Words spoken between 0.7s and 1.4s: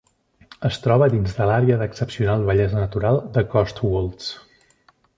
troba dins